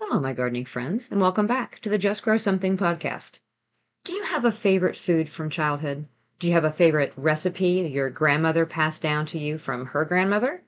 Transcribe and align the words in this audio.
Hello, 0.00 0.20
my 0.20 0.32
gardening 0.32 0.64
friends, 0.64 1.10
and 1.10 1.20
welcome 1.20 1.48
back 1.48 1.80
to 1.80 1.88
the 1.88 1.98
Just 1.98 2.22
Grow 2.22 2.36
Something 2.36 2.76
podcast. 2.76 3.40
Do 4.04 4.12
you 4.12 4.22
have 4.22 4.44
a 4.44 4.52
favorite 4.52 4.96
food 4.96 5.28
from 5.28 5.50
childhood? 5.50 6.06
Do 6.38 6.46
you 6.46 6.52
have 6.52 6.64
a 6.64 6.70
favorite 6.70 7.12
recipe 7.16 7.80
your 7.92 8.08
grandmother 8.08 8.64
passed 8.64 9.02
down 9.02 9.26
to 9.26 9.40
you 9.40 9.58
from 9.58 9.86
her 9.86 10.04
grandmother? 10.04 10.62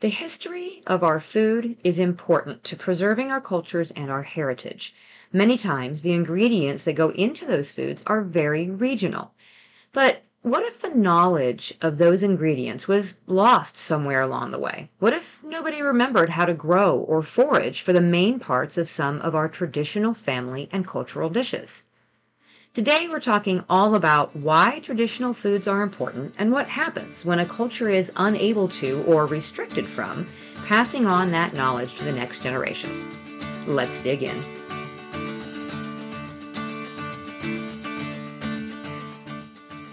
The 0.00 0.08
history 0.08 0.82
of 0.88 1.04
our 1.04 1.20
food 1.20 1.76
is 1.84 2.00
important 2.00 2.64
to 2.64 2.74
preserving 2.74 3.30
our 3.30 3.40
cultures 3.40 3.92
and 3.92 4.10
our 4.10 4.24
heritage. 4.24 4.92
Many 5.32 5.56
times, 5.56 6.02
the 6.02 6.12
ingredients 6.12 6.82
that 6.82 6.94
go 6.94 7.10
into 7.10 7.46
those 7.46 7.70
foods 7.70 8.02
are 8.08 8.22
very 8.22 8.68
regional. 8.68 9.34
But 9.92 10.24
what 10.42 10.64
if 10.64 10.80
the 10.80 10.94
knowledge 10.94 11.74
of 11.82 11.98
those 11.98 12.22
ingredients 12.22 12.86
was 12.86 13.18
lost 13.26 13.76
somewhere 13.76 14.22
along 14.22 14.50
the 14.50 14.58
way? 14.58 14.88
What 14.98 15.12
if 15.12 15.42
nobody 15.42 15.82
remembered 15.82 16.30
how 16.30 16.44
to 16.44 16.54
grow 16.54 16.96
or 16.96 17.22
forage 17.22 17.82
for 17.82 17.92
the 17.92 18.00
main 18.00 18.38
parts 18.38 18.78
of 18.78 18.88
some 18.88 19.20
of 19.20 19.34
our 19.34 19.48
traditional 19.48 20.14
family 20.14 20.68
and 20.70 20.86
cultural 20.86 21.28
dishes? 21.28 21.82
Today, 22.72 23.08
we're 23.08 23.18
talking 23.18 23.64
all 23.68 23.96
about 23.96 24.36
why 24.36 24.78
traditional 24.78 25.32
foods 25.32 25.66
are 25.66 25.82
important 25.82 26.34
and 26.38 26.52
what 26.52 26.68
happens 26.68 27.24
when 27.24 27.40
a 27.40 27.46
culture 27.46 27.88
is 27.88 28.12
unable 28.16 28.68
to 28.68 29.02
or 29.02 29.26
restricted 29.26 29.86
from 29.86 30.28
passing 30.66 31.06
on 31.06 31.32
that 31.32 31.54
knowledge 31.54 31.96
to 31.96 32.04
the 32.04 32.12
next 32.12 32.42
generation. 32.42 32.90
Let's 33.66 33.98
dig 33.98 34.22
in. 34.22 34.57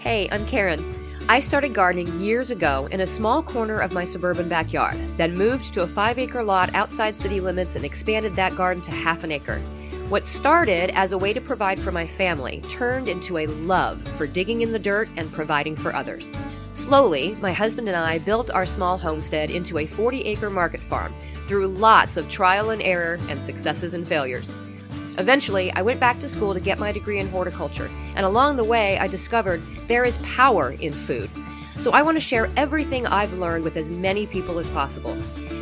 Hey, 0.06 0.28
I'm 0.30 0.46
Karen. 0.46 0.94
I 1.28 1.40
started 1.40 1.74
gardening 1.74 2.20
years 2.20 2.52
ago 2.52 2.86
in 2.92 3.00
a 3.00 3.06
small 3.08 3.42
corner 3.42 3.80
of 3.80 3.92
my 3.92 4.04
suburban 4.04 4.48
backyard, 4.48 4.96
then 5.16 5.36
moved 5.36 5.74
to 5.74 5.82
a 5.82 5.88
five 5.88 6.16
acre 6.16 6.44
lot 6.44 6.72
outside 6.76 7.16
city 7.16 7.40
limits 7.40 7.74
and 7.74 7.84
expanded 7.84 8.36
that 8.36 8.54
garden 8.54 8.80
to 8.84 8.92
half 8.92 9.24
an 9.24 9.32
acre. 9.32 9.58
What 10.08 10.24
started 10.24 10.90
as 10.90 11.10
a 11.10 11.18
way 11.18 11.32
to 11.32 11.40
provide 11.40 11.80
for 11.80 11.90
my 11.90 12.06
family 12.06 12.60
turned 12.68 13.08
into 13.08 13.38
a 13.38 13.48
love 13.48 14.00
for 14.00 14.28
digging 14.28 14.60
in 14.60 14.70
the 14.70 14.78
dirt 14.78 15.08
and 15.16 15.32
providing 15.32 15.74
for 15.74 15.92
others. 15.92 16.32
Slowly, 16.74 17.36
my 17.40 17.52
husband 17.52 17.88
and 17.88 17.96
I 17.96 18.18
built 18.18 18.52
our 18.52 18.64
small 18.64 18.98
homestead 18.98 19.50
into 19.50 19.78
a 19.78 19.86
40 19.86 20.22
acre 20.22 20.50
market 20.50 20.82
farm 20.82 21.12
through 21.48 21.66
lots 21.66 22.16
of 22.16 22.30
trial 22.30 22.70
and 22.70 22.80
error 22.80 23.18
and 23.28 23.44
successes 23.44 23.92
and 23.92 24.06
failures. 24.06 24.54
Eventually, 25.18 25.72
I 25.72 25.82
went 25.82 25.98
back 25.98 26.18
to 26.20 26.28
school 26.28 26.52
to 26.52 26.60
get 26.60 26.78
my 26.78 26.92
degree 26.92 27.18
in 27.18 27.28
horticulture, 27.28 27.90
and 28.14 28.26
along 28.26 28.56
the 28.56 28.64
way, 28.64 28.98
I 28.98 29.06
discovered 29.06 29.62
there 29.88 30.04
is 30.04 30.18
power 30.18 30.72
in 30.72 30.92
food. 30.92 31.30
So 31.78 31.92
I 31.92 32.02
want 32.02 32.16
to 32.16 32.20
share 32.20 32.50
everything 32.56 33.06
I've 33.06 33.32
learned 33.34 33.64
with 33.64 33.76
as 33.76 33.90
many 33.90 34.26
people 34.26 34.58
as 34.58 34.70
possible. 34.70 35.14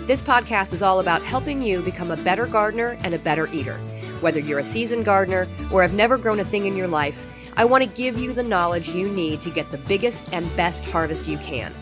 This 0.07 0.23
podcast 0.23 0.73
is 0.73 0.83
all 0.83 1.01
about 1.01 1.23
helping 1.23 1.63
you 1.63 1.83
become 1.83 2.11
a 2.11 2.17
better 2.17 2.47
gardener 2.47 2.99
and 3.03 3.15
a 3.15 3.19
better 3.19 3.49
eater. 3.53 3.79
Whether 4.21 4.41
you're 4.41 4.59
a 4.59 4.65
seasoned 4.65 5.05
gardener 5.05 5.49
or 5.73 5.83
have 5.83 5.95
never 5.95 6.19
grown 6.19 6.41
a 6.41 6.45
thing 6.45 6.67
in 6.67 6.77
your 6.77 6.89
life, 6.89 7.27
I 7.57 7.65
want 7.65 7.85
to 7.85 7.91
give 7.91 8.19
you 8.19 8.33
the 8.33 8.43
knowledge 8.43 8.89
you 8.89 9.09
need 9.09 9.41
to 9.43 9.51
get 9.51 9.71
the 9.71 9.79
biggest 9.79 10.33
and 10.33 10.45
best 10.57 10.85
harvest 10.85 11.27
you 11.27 11.39
can. 11.39 11.73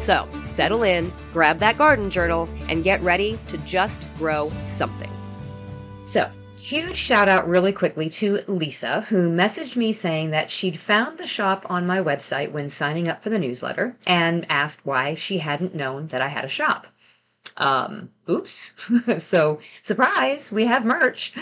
So, 0.00 0.28
settle 0.48 0.82
in, 0.82 1.12
grab 1.32 1.58
that 1.58 1.76
garden 1.76 2.10
journal, 2.10 2.48
and 2.68 2.84
get 2.84 3.02
ready 3.02 3.38
to 3.48 3.58
just 3.58 4.02
grow 4.16 4.52
something. 4.64 5.10
So, 6.06 6.30
Huge 6.58 6.96
shout 6.96 7.28
out 7.28 7.48
really 7.48 7.72
quickly 7.72 8.10
to 8.10 8.40
Lisa, 8.46 9.02
who 9.02 9.30
messaged 9.30 9.76
me 9.76 9.92
saying 9.92 10.32
that 10.32 10.50
she'd 10.50 10.78
found 10.78 11.16
the 11.16 11.26
shop 11.26 11.64
on 11.70 11.86
my 11.86 11.98
website 11.98 12.52
when 12.52 12.68
signing 12.68 13.08
up 13.08 13.22
for 13.22 13.30
the 13.30 13.38
newsletter 13.38 13.96
and 14.06 14.44
asked 14.50 14.84
why 14.84 15.14
she 15.14 15.38
hadn't 15.38 15.74
known 15.74 16.08
that 16.08 16.20
I 16.20 16.28
had 16.28 16.44
a 16.44 16.48
shop. 16.48 16.88
Um, 17.56 18.10
oops. 18.28 18.72
so, 19.18 19.60
surprise, 19.82 20.52
we 20.52 20.66
have 20.66 20.84
merch. 20.84 21.32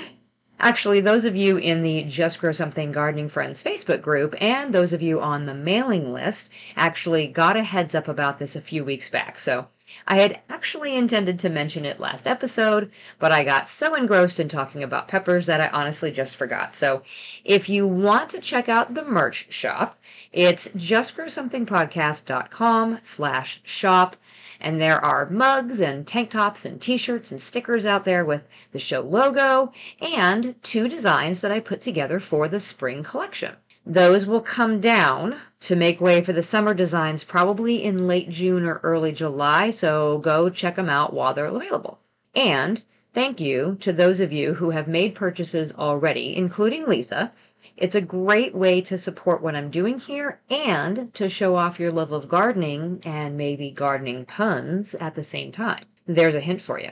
Actually, 0.61 1.01
those 1.01 1.25
of 1.25 1.35
you 1.35 1.57
in 1.57 1.83
the 1.83 2.05
Just 2.05 2.39
Grow 2.39 2.53
Something 2.53 2.93
Gardening 2.93 3.29
Friends 3.29 3.63
Facebook 3.63 4.03
group 4.03 4.35
and 4.41 4.73
those 4.73 4.93
of 4.93 5.03
you 5.03 5.21
on 5.21 5.47
the 5.47 5.55
mailing 5.55 6.13
list 6.13 6.51
actually 6.77 7.27
got 7.27 7.57
a 7.57 7.63
heads 7.63 7.95
up 7.95 8.07
about 8.07 8.39
this 8.39 8.55
a 8.55 8.61
few 8.61 8.85
weeks 8.85 9.09
back. 9.09 9.39
So 9.39 9.67
I 10.09 10.17
had 10.17 10.41
actually 10.49 10.97
intended 10.97 11.39
to 11.39 11.49
mention 11.49 11.85
it 11.85 12.01
last 12.01 12.27
episode, 12.27 12.91
but 13.21 13.31
I 13.31 13.45
got 13.45 13.69
so 13.69 13.95
engrossed 13.95 14.41
in 14.41 14.49
talking 14.49 14.83
about 14.83 15.07
peppers 15.07 15.47
that 15.47 15.61
I 15.61 15.69
honestly 15.69 16.11
just 16.11 16.35
forgot. 16.35 16.75
So 16.75 17.03
if 17.45 17.69
you 17.69 17.87
want 17.87 18.31
to 18.31 18.41
check 18.41 18.69
out 18.69 18.95
the 18.95 19.05
merch 19.05 19.53
shop, 19.53 19.95
it's 20.33 20.67
justgrowsomethingpodcast.com 20.69 22.99
slash 23.05 23.61
shop. 23.63 24.17
And 24.59 24.81
there 24.81 25.05
are 25.05 25.31
mugs 25.31 25.81
and 25.81 26.05
tank 26.07 26.31
tops 26.31 26.65
and 26.65 26.81
t-shirts 26.81 27.31
and 27.31 27.41
stickers 27.41 27.87
out 27.87 28.05
there 28.05 28.25
with 28.25 28.43
the 28.73 28.81
show 28.81 29.03
logo 29.03 29.73
and 30.01 30.61
two 30.63 30.89
designs 30.89 31.43
that 31.43 31.53
I 31.53 31.61
put 31.61 31.81
together 31.81 32.19
for 32.19 32.49
the 32.49 32.59
spring 32.59 33.05
collection. 33.05 33.55
Those 33.89 34.27
will 34.27 34.41
come 34.41 34.81
down 34.81 35.37
to 35.61 35.77
make 35.77 36.01
way 36.01 36.21
for 36.21 36.33
the 36.33 36.43
summer 36.43 36.75
designs 36.75 37.23
probably 37.23 37.85
in 37.85 38.09
late 38.09 38.29
June 38.29 38.65
or 38.65 38.81
early 38.83 39.13
July, 39.13 39.71
so 39.71 40.19
go 40.19 40.51
check 40.51 40.75
them 40.75 40.91
out 40.91 41.13
while 41.13 41.33
they're 41.33 41.47
available. 41.47 42.01
And 42.35 42.85
thank 43.15 43.41
you 43.41 43.77
to 43.79 43.93
those 43.93 44.21
of 44.21 44.33
you 44.33 44.55
who 44.55 44.71
have 44.71 44.89
made 44.89 45.15
purchases 45.15 45.73
already, 45.73 46.37
including 46.37 46.89
Lisa. 46.89 47.31
It's 47.77 47.95
a 47.95 48.01
great 48.01 48.57
way 48.57 48.81
to 48.81 48.99
support 48.99 49.41
what 49.41 49.55
I'm 49.55 49.71
doing 49.71 50.01
here 50.01 50.41
and 50.51 51.15
to 51.15 51.29
show 51.29 51.55
off 51.55 51.79
your 51.79 51.93
love 51.93 52.11
of 52.11 52.29
gardening 52.29 53.01
and 53.07 53.37
maybe 53.37 53.71
gardening 53.71 54.25
puns 54.25 54.97
at 54.97 55.15
the 55.15 55.23
same 55.23 55.53
time. 55.53 55.85
There's 56.07 56.35
a 56.35 56.41
hint 56.41 56.61
for 56.61 56.81
you. 56.81 56.91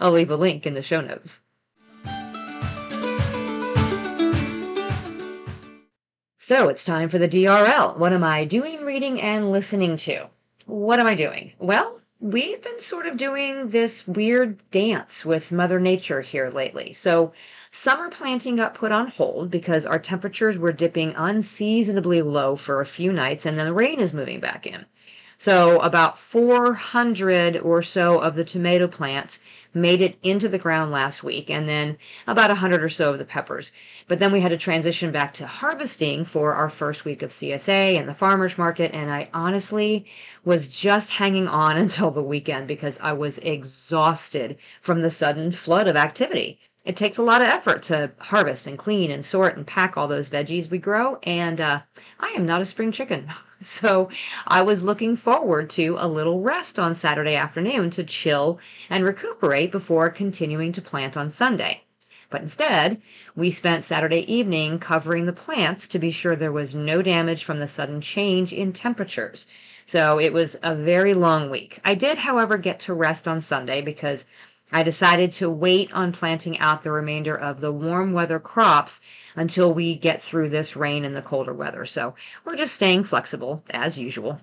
I'll 0.00 0.12
leave 0.12 0.30
a 0.30 0.36
link 0.36 0.66
in 0.66 0.74
the 0.74 0.82
show 0.82 1.00
notes. 1.00 1.40
So 6.48 6.68
it's 6.68 6.84
time 6.84 7.08
for 7.08 7.18
the 7.18 7.28
DRL. 7.28 7.96
What 7.98 8.12
am 8.12 8.22
I 8.22 8.44
doing, 8.44 8.84
reading, 8.84 9.20
and 9.20 9.50
listening 9.50 9.96
to? 9.96 10.28
What 10.66 11.00
am 11.00 11.06
I 11.08 11.16
doing? 11.16 11.54
Well, 11.58 11.98
we've 12.20 12.62
been 12.62 12.78
sort 12.78 13.06
of 13.06 13.16
doing 13.16 13.70
this 13.70 14.06
weird 14.06 14.60
dance 14.70 15.26
with 15.26 15.50
Mother 15.50 15.80
Nature 15.80 16.20
here 16.20 16.48
lately. 16.48 16.92
So 16.92 17.32
summer 17.72 18.10
planting 18.10 18.54
got 18.54 18.76
put 18.76 18.92
on 18.92 19.08
hold 19.08 19.50
because 19.50 19.84
our 19.84 19.98
temperatures 19.98 20.56
were 20.56 20.70
dipping 20.70 21.14
unseasonably 21.16 22.22
low 22.22 22.54
for 22.54 22.80
a 22.80 22.86
few 22.86 23.12
nights 23.12 23.44
and 23.44 23.58
then 23.58 23.66
the 23.66 23.72
rain 23.72 23.98
is 23.98 24.14
moving 24.14 24.38
back 24.38 24.68
in. 24.68 24.86
So 25.38 25.80
about 25.80 26.18
400 26.18 27.58
or 27.58 27.82
so 27.82 28.18
of 28.18 28.36
the 28.36 28.44
tomato 28.44 28.88
plants 28.88 29.40
made 29.74 30.00
it 30.00 30.16
into 30.22 30.48
the 30.48 30.58
ground 30.58 30.90
last 30.90 31.22
week, 31.22 31.50
and 31.50 31.68
then 31.68 31.98
about 32.26 32.48
100 32.48 32.82
or 32.82 32.88
so 32.88 33.10
of 33.10 33.18
the 33.18 33.24
peppers. 33.26 33.72
But 34.08 34.18
then 34.18 34.32
we 34.32 34.40
had 34.40 34.48
to 34.48 34.56
transition 34.56 35.12
back 35.12 35.34
to 35.34 35.46
harvesting 35.46 36.24
for 36.24 36.54
our 36.54 36.70
first 36.70 37.04
week 37.04 37.22
of 37.22 37.30
CSA 37.30 37.98
and 37.98 38.08
the 38.08 38.14
farmers 38.14 38.56
market, 38.56 38.94
and 38.94 39.10
I 39.10 39.28
honestly 39.34 40.06
was 40.44 40.68
just 40.68 41.10
hanging 41.10 41.48
on 41.48 41.76
until 41.84 42.10
the 42.10 42.22
weekend 42.22 42.66
because 42.66 42.98
I 43.02 43.12
was 43.12 43.36
exhausted 43.38 44.56
from 44.80 45.02
the 45.02 45.10
sudden 45.10 45.52
flood 45.52 45.86
of 45.86 45.96
activity. 45.96 46.58
It 46.86 46.94
takes 46.96 47.18
a 47.18 47.22
lot 47.22 47.42
of 47.42 47.48
effort 47.48 47.82
to 47.82 48.12
harvest 48.20 48.68
and 48.68 48.78
clean 48.78 49.10
and 49.10 49.24
sort 49.24 49.56
and 49.56 49.66
pack 49.66 49.96
all 49.96 50.06
those 50.06 50.30
veggies 50.30 50.70
we 50.70 50.78
grow, 50.78 51.18
and 51.24 51.60
uh, 51.60 51.80
I 52.20 52.28
am 52.28 52.46
not 52.46 52.60
a 52.60 52.64
spring 52.64 52.92
chicken. 52.92 53.28
So 53.58 54.10
I 54.46 54.60
was 54.60 54.84
looking 54.84 55.16
forward 55.16 55.70
to 55.70 55.96
a 55.98 56.06
little 56.06 56.42
rest 56.42 56.78
on 56.78 56.94
Saturday 56.94 57.34
afternoon 57.34 57.88
to 57.90 58.04
chill 58.04 58.60
and 58.90 59.02
recuperate 59.02 59.72
before 59.72 60.10
continuing 60.10 60.72
to 60.72 60.82
plant 60.82 61.16
on 61.16 61.30
Sunday. 61.30 61.82
But 62.28 62.42
instead, 62.42 63.00
we 63.34 63.50
spent 63.50 63.82
Saturday 63.82 64.30
evening 64.32 64.78
covering 64.78 65.24
the 65.24 65.32
plants 65.32 65.88
to 65.88 65.98
be 65.98 66.10
sure 66.10 66.36
there 66.36 66.52
was 66.52 66.74
no 66.74 67.00
damage 67.00 67.44
from 67.44 67.58
the 67.58 67.66
sudden 67.66 68.02
change 68.02 68.52
in 68.52 68.74
temperatures. 68.74 69.46
So 69.86 70.20
it 70.20 70.32
was 70.34 70.56
a 70.62 70.74
very 70.74 71.14
long 71.14 71.48
week. 71.48 71.80
I 71.84 71.94
did, 71.94 72.18
however, 72.18 72.58
get 72.58 72.78
to 72.80 72.94
rest 72.94 73.26
on 73.26 73.40
Sunday 73.40 73.80
because 73.80 74.26
I 74.72 74.82
decided 74.82 75.30
to 75.32 75.48
wait 75.48 75.92
on 75.92 76.12
planting 76.12 76.58
out 76.58 76.82
the 76.82 76.90
remainder 76.90 77.36
of 77.36 77.60
the 77.60 77.70
warm 77.70 78.12
weather 78.12 78.40
crops 78.40 79.00
until 79.36 79.72
we 79.72 79.96
get 79.96 80.20
through 80.20 80.48
this 80.48 80.74
rain 80.74 81.04
and 81.04 81.16
the 81.16 81.22
colder 81.22 81.54
weather. 81.54 81.86
So 81.86 82.14
we're 82.44 82.56
just 82.56 82.74
staying 82.74 83.04
flexible 83.04 83.64
as 83.70 83.98
usual. 83.98 84.40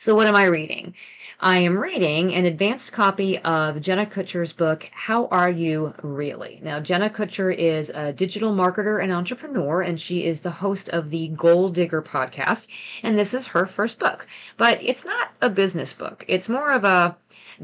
So, 0.00 0.14
what 0.14 0.26
am 0.26 0.34
I 0.34 0.46
reading? 0.46 0.94
I 1.40 1.58
am 1.58 1.78
reading 1.78 2.32
an 2.32 2.46
advanced 2.46 2.90
copy 2.90 3.36
of 3.40 3.82
Jenna 3.82 4.06
Kutcher's 4.06 4.50
book, 4.50 4.88
How 4.94 5.26
Are 5.26 5.50
You 5.50 5.92
Really? 6.02 6.58
Now, 6.62 6.80
Jenna 6.80 7.10
Kutcher 7.10 7.54
is 7.54 7.90
a 7.90 8.10
digital 8.10 8.54
marketer 8.54 9.02
and 9.02 9.12
entrepreneur, 9.12 9.82
and 9.82 10.00
she 10.00 10.24
is 10.24 10.40
the 10.40 10.52
host 10.52 10.88
of 10.88 11.10
the 11.10 11.28
Goal 11.28 11.68
Digger 11.68 12.00
podcast. 12.00 12.66
And 13.02 13.18
this 13.18 13.34
is 13.34 13.48
her 13.48 13.66
first 13.66 13.98
book. 13.98 14.26
But 14.56 14.82
it's 14.82 15.04
not 15.04 15.32
a 15.42 15.50
business 15.50 15.92
book, 15.92 16.24
it's 16.26 16.48
more 16.48 16.70
of 16.70 16.84
a 16.84 17.14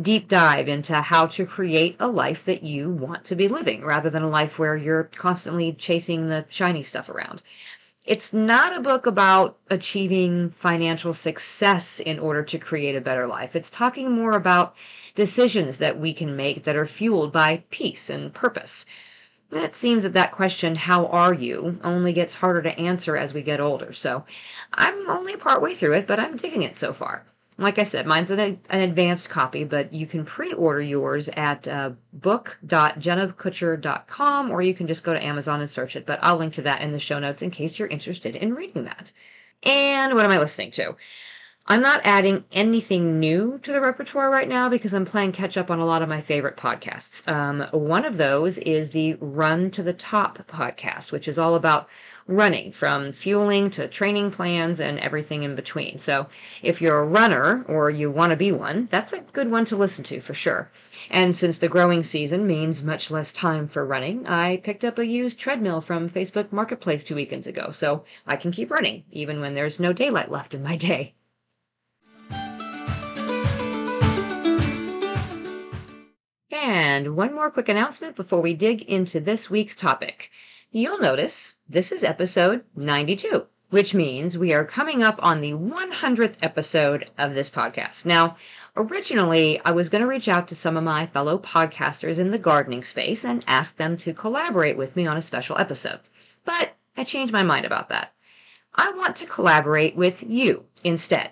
deep 0.02 0.28
dive 0.28 0.68
into 0.68 0.94
how 1.00 1.24
to 1.28 1.46
create 1.46 1.96
a 1.98 2.06
life 2.06 2.44
that 2.44 2.62
you 2.62 2.90
want 2.90 3.24
to 3.24 3.34
be 3.34 3.48
living 3.48 3.82
rather 3.82 4.10
than 4.10 4.22
a 4.22 4.28
life 4.28 4.58
where 4.58 4.76
you're 4.76 5.04
constantly 5.04 5.72
chasing 5.72 6.26
the 6.26 6.44
shiny 6.50 6.82
stuff 6.82 7.08
around. 7.08 7.42
It's 8.06 8.32
not 8.32 8.76
a 8.76 8.80
book 8.80 9.04
about 9.04 9.58
achieving 9.68 10.50
financial 10.50 11.12
success 11.12 11.98
in 11.98 12.20
order 12.20 12.44
to 12.44 12.58
create 12.58 12.94
a 12.94 13.00
better 13.00 13.26
life. 13.26 13.56
It's 13.56 13.68
talking 13.68 14.12
more 14.12 14.32
about 14.32 14.76
decisions 15.16 15.78
that 15.78 15.98
we 15.98 16.14
can 16.14 16.36
make 16.36 16.62
that 16.64 16.76
are 16.76 16.86
fueled 16.86 17.32
by 17.32 17.64
peace 17.70 18.08
and 18.08 18.32
purpose. 18.32 18.86
And 19.50 19.64
it 19.64 19.74
seems 19.74 20.04
that 20.04 20.12
that 20.12 20.30
question, 20.30 20.76
how 20.76 21.06
are 21.06 21.34
you, 21.34 21.80
only 21.82 22.12
gets 22.12 22.34
harder 22.34 22.62
to 22.62 22.78
answer 22.78 23.16
as 23.16 23.34
we 23.34 23.42
get 23.42 23.60
older. 23.60 23.92
So 23.92 24.24
I'm 24.72 25.10
only 25.10 25.36
partway 25.36 25.74
through 25.74 25.94
it, 25.94 26.06
but 26.06 26.20
I'm 26.20 26.36
digging 26.36 26.62
it 26.62 26.76
so 26.76 26.92
far. 26.92 27.24
Like 27.58 27.78
I 27.78 27.84
said, 27.84 28.06
mine's 28.06 28.30
an, 28.30 28.38
an 28.38 28.80
advanced 28.80 29.30
copy, 29.30 29.64
but 29.64 29.94
you 29.94 30.06
can 30.06 30.26
pre-order 30.26 30.82
yours 30.82 31.30
at 31.30 31.66
uh, 31.66 31.92
book.jennakutcher.com 32.12 34.50
or 34.50 34.60
you 34.60 34.74
can 34.74 34.86
just 34.86 35.04
go 35.04 35.14
to 35.14 35.24
Amazon 35.24 35.60
and 35.60 35.70
search 35.70 35.96
it. 35.96 36.04
But 36.04 36.18
I'll 36.22 36.36
link 36.36 36.52
to 36.54 36.62
that 36.62 36.82
in 36.82 36.92
the 36.92 37.00
show 37.00 37.18
notes 37.18 37.40
in 37.40 37.50
case 37.50 37.78
you're 37.78 37.88
interested 37.88 38.36
in 38.36 38.54
reading 38.54 38.84
that. 38.84 39.10
And 39.62 40.12
what 40.14 40.26
am 40.26 40.32
I 40.32 40.38
listening 40.38 40.70
to? 40.72 40.96
I'm 41.68 41.82
not 41.82 42.02
adding 42.04 42.44
anything 42.52 43.18
new 43.18 43.58
to 43.64 43.72
the 43.72 43.80
repertoire 43.80 44.30
right 44.30 44.48
now 44.48 44.68
because 44.68 44.94
I'm 44.94 45.04
playing 45.04 45.32
catch 45.32 45.56
up 45.56 45.68
on 45.68 45.80
a 45.80 45.84
lot 45.84 46.00
of 46.00 46.08
my 46.08 46.20
favorite 46.20 46.56
podcasts. 46.56 47.26
Um, 47.28 47.66
one 47.72 48.04
of 48.04 48.18
those 48.18 48.58
is 48.58 48.92
the 48.92 49.16
Run 49.20 49.72
to 49.72 49.82
the 49.82 49.92
Top 49.92 50.38
podcast, 50.46 51.10
which 51.10 51.26
is 51.26 51.40
all 51.40 51.56
about 51.56 51.88
running 52.28 52.70
from 52.70 53.10
fueling 53.10 53.68
to 53.70 53.88
training 53.88 54.30
plans 54.30 54.78
and 54.80 55.00
everything 55.00 55.42
in 55.42 55.56
between. 55.56 55.98
So 55.98 56.28
if 56.62 56.80
you're 56.80 57.00
a 57.00 57.08
runner 57.08 57.64
or 57.66 57.90
you 57.90 58.12
want 58.12 58.30
to 58.30 58.36
be 58.36 58.52
one, 58.52 58.86
that's 58.88 59.12
a 59.12 59.22
good 59.32 59.50
one 59.50 59.64
to 59.64 59.74
listen 59.74 60.04
to 60.04 60.20
for 60.20 60.34
sure. 60.34 60.70
And 61.10 61.34
since 61.34 61.58
the 61.58 61.68
growing 61.68 62.04
season 62.04 62.46
means 62.46 62.84
much 62.84 63.10
less 63.10 63.32
time 63.32 63.66
for 63.66 63.84
running, 63.84 64.24
I 64.28 64.58
picked 64.58 64.84
up 64.84 65.00
a 65.00 65.06
used 65.06 65.40
treadmill 65.40 65.80
from 65.80 66.08
Facebook 66.08 66.52
Marketplace 66.52 67.02
two 67.02 67.16
weekends 67.16 67.48
ago, 67.48 67.70
so 67.70 68.04
I 68.24 68.36
can 68.36 68.52
keep 68.52 68.70
running 68.70 69.02
even 69.10 69.40
when 69.40 69.54
there's 69.54 69.80
no 69.80 69.92
daylight 69.92 70.30
left 70.30 70.54
in 70.54 70.62
my 70.62 70.76
day. 70.76 71.15
And 76.68 77.14
one 77.14 77.32
more 77.32 77.48
quick 77.48 77.68
announcement 77.68 78.16
before 78.16 78.40
we 78.40 78.52
dig 78.52 78.82
into 78.82 79.20
this 79.20 79.48
week's 79.48 79.76
topic. 79.76 80.32
You'll 80.72 80.98
notice 80.98 81.54
this 81.68 81.92
is 81.92 82.02
episode 82.02 82.64
92, 82.74 83.46
which 83.70 83.94
means 83.94 84.36
we 84.36 84.52
are 84.52 84.64
coming 84.64 85.00
up 85.00 85.16
on 85.22 85.40
the 85.40 85.52
100th 85.52 86.34
episode 86.42 87.08
of 87.16 87.36
this 87.36 87.48
podcast. 87.48 88.04
Now, 88.04 88.36
originally, 88.76 89.60
I 89.64 89.70
was 89.70 89.88
going 89.88 90.02
to 90.02 90.08
reach 90.08 90.26
out 90.26 90.48
to 90.48 90.56
some 90.56 90.76
of 90.76 90.82
my 90.82 91.06
fellow 91.06 91.38
podcasters 91.38 92.18
in 92.18 92.32
the 92.32 92.36
gardening 92.36 92.82
space 92.82 93.24
and 93.24 93.44
ask 93.46 93.76
them 93.76 93.96
to 93.98 94.12
collaborate 94.12 94.76
with 94.76 94.96
me 94.96 95.06
on 95.06 95.16
a 95.16 95.22
special 95.22 95.56
episode. 95.58 96.00
But 96.44 96.72
I 96.96 97.04
changed 97.04 97.32
my 97.32 97.44
mind 97.44 97.64
about 97.64 97.90
that. 97.90 98.12
I 98.74 98.90
want 98.90 99.14
to 99.16 99.26
collaborate 99.26 99.94
with 99.94 100.20
you 100.24 100.64
instead. 100.82 101.30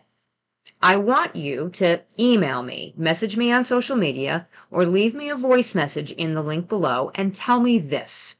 I 0.86 0.96
want 0.96 1.34
you 1.34 1.70
to 1.70 2.02
email 2.20 2.62
me, 2.62 2.92
message 2.94 3.38
me 3.38 3.50
on 3.50 3.64
social 3.64 3.96
media, 3.96 4.46
or 4.70 4.84
leave 4.84 5.14
me 5.14 5.30
a 5.30 5.34
voice 5.34 5.74
message 5.74 6.12
in 6.12 6.34
the 6.34 6.42
link 6.42 6.68
below 6.68 7.10
and 7.14 7.34
tell 7.34 7.58
me 7.58 7.78
this. 7.78 8.38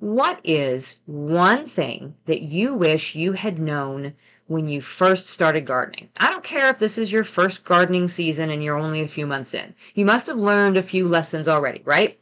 What 0.00 0.40
is 0.42 0.96
one 1.06 1.66
thing 1.66 2.16
that 2.26 2.42
you 2.42 2.74
wish 2.74 3.14
you 3.14 3.30
had 3.30 3.60
known 3.60 4.14
when 4.48 4.66
you 4.66 4.80
first 4.80 5.28
started 5.28 5.66
gardening? 5.66 6.08
I 6.16 6.30
don't 6.30 6.42
care 6.42 6.68
if 6.68 6.80
this 6.80 6.98
is 6.98 7.12
your 7.12 7.22
first 7.22 7.64
gardening 7.64 8.08
season 8.08 8.50
and 8.50 8.60
you're 8.64 8.76
only 8.76 9.02
a 9.02 9.06
few 9.06 9.28
months 9.28 9.54
in. 9.54 9.72
You 9.94 10.04
must 10.04 10.26
have 10.26 10.36
learned 10.36 10.78
a 10.78 10.82
few 10.82 11.06
lessons 11.06 11.46
already, 11.46 11.82
right? 11.84 12.18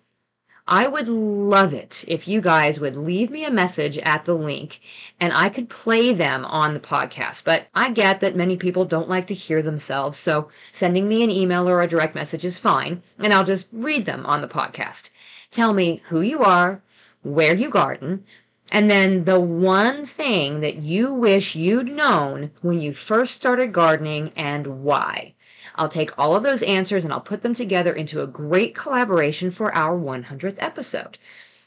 I 0.68 0.88
would 0.88 1.08
love 1.08 1.72
it 1.72 2.04
if 2.08 2.26
you 2.26 2.40
guys 2.40 2.80
would 2.80 2.96
leave 2.96 3.30
me 3.30 3.44
a 3.44 3.52
message 3.52 3.98
at 3.98 4.24
the 4.24 4.34
link 4.34 4.80
and 5.20 5.32
I 5.32 5.48
could 5.48 5.68
play 5.68 6.12
them 6.12 6.44
on 6.44 6.74
the 6.74 6.80
podcast. 6.80 7.44
But 7.44 7.68
I 7.72 7.92
get 7.92 8.18
that 8.18 8.34
many 8.34 8.56
people 8.56 8.84
don't 8.84 9.08
like 9.08 9.28
to 9.28 9.34
hear 9.34 9.62
themselves, 9.62 10.18
so 10.18 10.48
sending 10.72 11.06
me 11.06 11.22
an 11.22 11.30
email 11.30 11.68
or 11.68 11.82
a 11.82 11.86
direct 11.86 12.16
message 12.16 12.44
is 12.44 12.58
fine, 12.58 13.00
and 13.20 13.32
I'll 13.32 13.44
just 13.44 13.68
read 13.70 14.06
them 14.06 14.26
on 14.26 14.40
the 14.40 14.48
podcast. 14.48 15.10
Tell 15.52 15.72
me 15.72 16.02
who 16.06 16.20
you 16.20 16.40
are, 16.40 16.82
where 17.22 17.54
you 17.54 17.70
garden, 17.70 18.24
and 18.72 18.90
then 18.90 19.22
the 19.22 19.38
one 19.38 20.04
thing 20.04 20.62
that 20.62 20.78
you 20.78 21.14
wish 21.14 21.54
you'd 21.54 21.92
known 21.92 22.50
when 22.60 22.80
you 22.80 22.92
first 22.92 23.36
started 23.36 23.72
gardening 23.72 24.32
and 24.34 24.82
why. 24.82 25.35
I'll 25.76 25.88
take 25.88 26.18
all 26.18 26.34
of 26.34 26.42
those 26.42 26.62
answers 26.62 27.04
and 27.04 27.12
I'll 27.12 27.20
put 27.20 27.42
them 27.42 27.54
together 27.54 27.92
into 27.92 28.22
a 28.22 28.26
great 28.26 28.74
collaboration 28.74 29.50
for 29.50 29.74
our 29.74 29.96
100th 29.96 30.56
episode. 30.58 31.18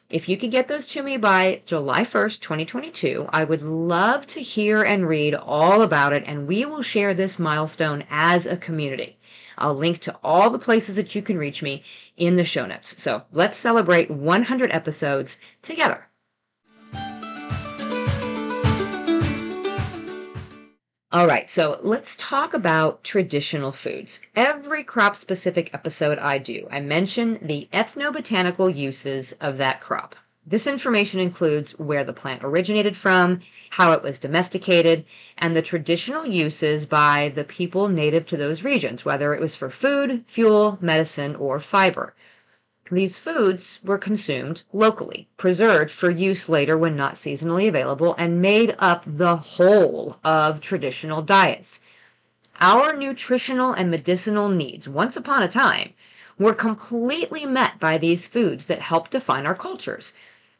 If 0.09 0.27
you 0.27 0.38
could 0.38 0.50
get 0.50 0.67
those 0.67 0.88
to 0.88 1.03
me 1.03 1.17
by 1.17 1.61
July 1.65 2.01
1st, 2.01 2.39
2022, 2.39 3.29
I 3.29 3.44
would 3.44 3.61
love 3.61 4.25
to 4.27 4.41
hear 4.41 4.81
and 4.81 5.07
read 5.07 5.35
all 5.35 5.83
about 5.83 6.13
it, 6.13 6.23
and 6.25 6.47
we 6.47 6.65
will 6.65 6.81
share 6.81 7.13
this 7.13 7.38
milestone 7.38 8.03
as 8.09 8.47
a 8.47 8.57
community. 8.57 9.19
I'll 9.59 9.75
link 9.75 10.00
to 10.00 10.17
all 10.23 10.50
the 10.50 10.57
places 10.57 10.95
that 10.95 11.13
you 11.13 11.21
can 11.21 11.38
reach 11.38 11.62
me 11.62 11.83
in 12.17 12.38
the 12.38 12.45
show 12.45 12.65
notes. 12.65 13.00
So 13.00 13.21
let's 13.31 13.57
celebrate 13.57 14.09
100 14.09 14.71
episodes 14.71 15.38
together. 15.62 16.08
All 21.11 21.25
right, 21.25 21.50
so 21.50 21.79
let's 21.81 22.15
talk 22.17 22.53
about 22.53 23.03
traditional 23.03 23.71
foods. 23.71 24.21
Every 24.35 24.83
crop 24.83 25.15
specific 25.15 25.71
episode 25.73 26.19
I 26.19 26.38
do, 26.38 26.67
I 26.69 26.81
mention 26.81 27.39
the 27.41 27.67
ethnobotanical 27.73 28.75
uses 28.75 29.31
of 29.41 29.57
that 29.57 29.81
crop. 29.81 30.15
This 30.45 30.67
information 30.67 31.19
includes 31.19 31.71
where 31.79 32.03
the 32.03 32.13
plant 32.13 32.44
originated 32.44 32.95
from, 32.95 33.39
how 33.71 33.91
it 33.91 34.03
was 34.03 34.19
domesticated, 34.19 35.03
and 35.39 35.56
the 35.56 35.63
traditional 35.63 36.27
uses 36.27 36.85
by 36.85 37.31
the 37.33 37.44
people 37.44 37.88
native 37.88 38.27
to 38.27 38.38
those 38.38 38.63
regions, 38.63 39.03
whether 39.03 39.33
it 39.33 39.41
was 39.41 39.55
for 39.55 39.71
food, 39.71 40.21
fuel, 40.27 40.77
medicine, 40.79 41.35
or 41.35 41.59
fiber. 41.59 42.13
These 42.91 43.19
foods 43.19 43.80
were 43.83 44.00
consumed 44.00 44.63
locally, 44.74 45.27
preserved 45.38 45.91
for 45.91 46.09
use 46.09 46.50
later 46.50 46.77
when 46.77 46.95
not 46.95 47.15
seasonally 47.15 47.68
available, 47.68 48.15
and 48.18 48.41
made 48.41 48.75
up 48.80 49.03
the 49.06 49.38
whole 49.38 50.18
of 50.24 50.59
traditional 50.59 51.21
diets. 51.21 51.81
Our 52.59 52.94
nutritional 52.94 53.74
and 53.74 53.91
medicinal 53.91 54.50
needs, 54.50 54.89
once 54.89 55.15
upon 55.15 55.44
a 55.44 55.47
time, 55.47 55.94
were 56.39 56.56
completely 56.56 57.45
met 57.45 57.80
by 57.80 57.97
these 57.97 58.27
foods 58.27 58.65
that 58.65 58.80
help 58.80 59.09
define 59.09 59.45
our 59.45 59.56
cultures. 59.56 60.13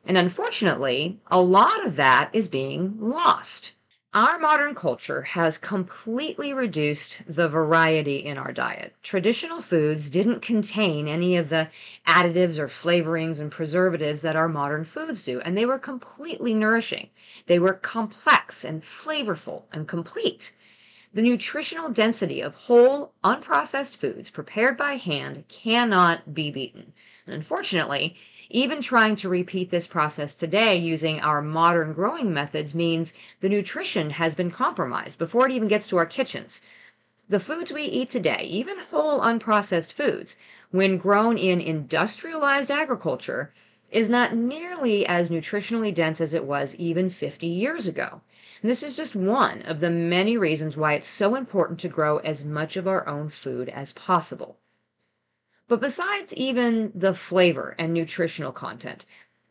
And 0.06 0.18
unfortunately, 0.18 1.20
a 1.28 1.42
lot 1.42 1.86
of 1.86 1.96
that 1.96 2.30
is 2.32 2.48
being 2.48 2.98
lost. 3.00 3.74
Our 4.12 4.40
modern 4.40 4.74
culture 4.74 5.22
has 5.22 5.60
completely 5.60 6.52
reduced 6.52 7.22
the 7.28 7.48
variety 7.48 8.16
in 8.16 8.40
our 8.40 8.52
diet. 8.52 8.96
Traditional 9.04 9.62
foods 9.62 10.10
didn't 10.10 10.40
contain 10.40 11.08
any 11.08 11.38
of 11.38 11.50
the 11.50 11.70
additives 12.08 12.58
or 12.58 12.68
flavorings 12.68 13.40
and 13.40 13.52
preservatives 13.52 14.22
that 14.22 14.36
our 14.36 14.50
modern 14.50 14.84
foods 14.84 15.22
do, 15.22 15.42
and 15.42 15.56
they 15.56 15.68
were 15.68 15.78
completely 15.78 16.56
nourishing. 16.56 17.10
They 17.46 17.60
were 17.60 17.76
complex 17.76 18.66
and 18.66 18.82
flavorful 18.82 19.66
and 19.72 19.88
complete. 19.88 20.56
The 21.12 21.24
nutritional 21.24 21.90
density 21.90 22.40
of 22.40 22.54
whole, 22.54 23.14
unprocessed 23.24 23.98
foods 23.98 24.30
prepared 24.30 24.78
by 24.78 24.98
hand 24.98 25.44
cannot 25.48 26.36
be 26.36 26.52
beaten. 26.52 26.94
And 27.26 27.34
unfortunately, 27.34 28.16
even 28.52 28.80
trying 28.80 29.16
to 29.16 29.30
repeat 29.30 29.72
this 29.72 29.88
process 29.88 30.36
today 30.36 30.76
using 30.76 31.20
our 31.20 31.42
modern 31.42 31.94
growing 31.94 32.32
methods 32.32 32.76
means 32.76 33.14
the 33.42 33.50
nutrition 33.50 34.12
has 34.12 34.36
been 34.36 34.52
compromised 34.52 35.18
before 35.18 35.48
it 35.48 35.52
even 35.52 35.68
gets 35.68 35.88
to 35.88 35.98
our 35.98 36.06
kitchens. 36.06 36.62
The 37.28 37.40
foods 37.40 37.74
we 37.74 37.84
eat 37.84 38.12
today, 38.12 38.44
even 38.44 38.78
whole 38.78 39.20
unprocessed 39.20 39.92
foods, 39.92 40.36
when 40.70 40.98
grown 40.98 41.40
in 41.40 41.60
industrialized 41.60 42.70
agriculture, 42.70 43.52
is 43.92 44.10
not 44.10 44.36
nearly 44.36 45.08
as 45.08 45.32
nutritionally 45.32 45.92
dense 45.92 46.22
as 46.22 46.36
it 46.36 46.46
was 46.46 46.76
even 46.76 47.10
50 47.10 47.48
years 47.48 47.88
ago. 47.88 48.22
And 48.62 48.70
this 48.70 48.84
is 48.84 48.98
just 48.98 49.16
one 49.16 49.62
of 49.62 49.80
the 49.80 49.90
many 49.90 50.38
reasons 50.38 50.76
why 50.76 50.94
it's 50.94 51.08
so 51.08 51.36
important 51.36 51.80
to 51.80 51.88
grow 51.88 52.18
as 52.18 52.44
much 52.44 52.76
of 52.76 52.88
our 52.88 53.08
own 53.08 53.30
food 53.30 53.70
as 53.70 53.94
possible. 53.94 54.58
But 55.70 55.80
besides 55.80 56.34
even 56.34 56.92
the 56.94 57.14
flavor 57.14 57.74
and 57.80 57.94
nutritional 57.94 58.52
content, 58.52 59.06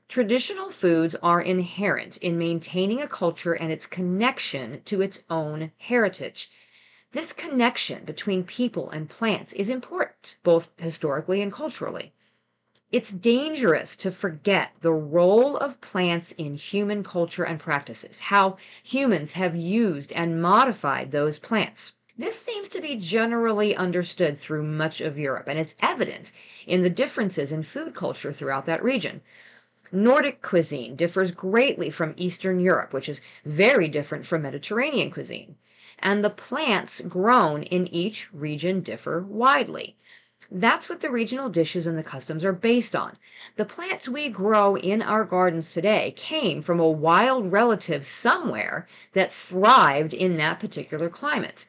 traditional 0.08 0.68
foods 0.68 1.14
are 1.22 1.40
inherent 1.40 2.18
in 2.18 2.36
maintaining 2.36 3.00
a 3.00 3.08
culture 3.08 3.54
and 3.54 3.72
its 3.72 3.86
connection 3.86 4.82
to 4.82 5.00
its 5.00 5.24
own 5.30 5.72
heritage. 5.78 6.50
This 7.12 7.32
connection 7.32 8.04
between 8.04 8.44
people 8.44 8.90
and 8.90 9.08
plants 9.08 9.54
is 9.54 9.70
important, 9.70 10.36
both 10.42 10.68
historically 10.76 11.40
and 11.40 11.50
culturally. 11.50 12.12
It's 12.90 13.10
dangerous 13.10 13.96
to 13.96 14.10
forget 14.10 14.70
the 14.80 14.94
role 14.94 15.58
of 15.58 15.78
plants 15.82 16.32
in 16.32 16.54
human 16.54 17.04
culture 17.04 17.44
and 17.44 17.60
practices, 17.60 18.20
how 18.20 18.56
humans 18.82 19.34
have 19.34 19.54
used 19.54 20.10
and 20.12 20.40
modified 20.40 21.10
those 21.10 21.38
plants. 21.38 21.96
This 22.16 22.40
seems 22.40 22.66
to 22.70 22.80
be 22.80 22.96
generally 22.96 23.76
understood 23.76 24.38
through 24.38 24.62
much 24.62 25.02
of 25.02 25.18
Europe, 25.18 25.48
and 25.48 25.58
it's 25.58 25.76
evident 25.82 26.32
in 26.66 26.80
the 26.80 26.88
differences 26.88 27.52
in 27.52 27.62
food 27.62 27.94
culture 27.94 28.32
throughout 28.32 28.64
that 28.64 28.82
region. 28.82 29.20
Nordic 29.92 30.40
cuisine 30.40 30.96
differs 30.96 31.30
greatly 31.30 31.90
from 31.90 32.14
Eastern 32.16 32.58
Europe, 32.58 32.94
which 32.94 33.10
is 33.10 33.20
very 33.44 33.88
different 33.88 34.24
from 34.24 34.40
Mediterranean 34.40 35.10
cuisine. 35.10 35.56
And 35.98 36.24
the 36.24 36.30
plants 36.30 37.02
grown 37.02 37.64
in 37.64 37.86
each 37.88 38.32
region 38.32 38.80
differ 38.80 39.20
widely. 39.20 39.98
That's 40.50 40.88
what 40.88 41.00
the 41.00 41.10
regional 41.10 41.48
dishes 41.48 41.86
and 41.86 41.98
the 41.98 42.04
customs 42.04 42.44
are 42.44 42.52
based 42.52 42.96
on. 42.96 43.18
The 43.56 43.64
plants 43.64 44.08
we 44.08 44.28
grow 44.28 44.76
in 44.76 45.02
our 45.02 45.24
gardens 45.24 45.74
today 45.74 46.14
came 46.16 46.62
from 46.62 46.80
a 46.80 46.88
wild 46.88 47.52
relative 47.52 48.06
somewhere 48.06 48.86
that 49.12 49.32
thrived 49.32 50.14
in 50.14 50.36
that 50.36 50.60
particular 50.60 51.10
climate. 51.10 51.66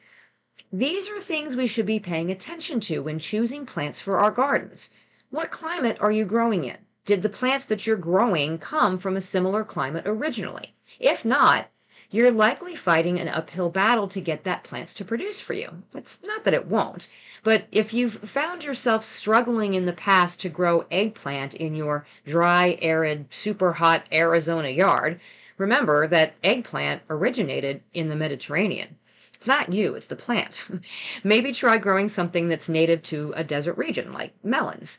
These 0.72 1.10
are 1.10 1.18
things 1.18 1.56
we 1.56 1.66
should 1.66 1.84
be 1.84 1.98
paying 1.98 2.30
attention 2.30 2.80
to 2.82 3.00
when 3.00 3.18
choosing 3.18 3.66
plants 3.66 4.00
for 4.00 4.18
our 4.18 4.30
gardens. 4.30 4.90
What 5.30 5.50
climate 5.50 5.98
are 6.00 6.12
you 6.12 6.24
growing 6.24 6.64
in? 6.64 6.78
Did 7.04 7.22
the 7.22 7.28
plants 7.28 7.64
that 7.64 7.86
you're 7.86 7.96
growing 7.96 8.56
come 8.58 8.98
from 8.98 9.16
a 9.16 9.20
similar 9.20 9.64
climate 9.64 10.04
originally? 10.06 10.74
If 11.00 11.24
not, 11.24 11.70
you're 12.12 12.32
likely 12.32 12.74
fighting 12.74 13.20
an 13.20 13.28
uphill 13.28 13.70
battle 13.70 14.08
to 14.08 14.20
get 14.20 14.42
that 14.42 14.64
plants 14.64 14.92
to 14.94 15.04
produce 15.04 15.40
for 15.40 15.52
you. 15.52 15.84
It's 15.94 16.18
not 16.24 16.42
that 16.42 16.54
it 16.54 16.66
won't, 16.66 17.08
but 17.44 17.66
if 17.70 17.94
you've 17.94 18.14
found 18.14 18.64
yourself 18.64 19.04
struggling 19.04 19.74
in 19.74 19.86
the 19.86 19.92
past 19.92 20.40
to 20.40 20.48
grow 20.48 20.86
eggplant 20.90 21.54
in 21.54 21.76
your 21.76 22.04
dry, 22.26 22.76
arid, 22.82 23.26
super 23.30 23.74
hot 23.74 24.06
Arizona 24.12 24.70
yard, 24.70 25.20
remember 25.56 26.08
that 26.08 26.34
eggplant 26.42 27.02
originated 27.08 27.80
in 27.94 28.08
the 28.08 28.16
Mediterranean. 28.16 28.96
It's 29.32 29.46
not 29.46 29.72
you, 29.72 29.94
it's 29.94 30.08
the 30.08 30.16
plant. 30.16 30.66
Maybe 31.24 31.52
try 31.52 31.78
growing 31.78 32.08
something 32.08 32.48
that's 32.48 32.68
native 32.68 33.04
to 33.04 33.32
a 33.36 33.44
desert 33.44 33.78
region, 33.78 34.12
like 34.12 34.34
melons. 34.42 34.98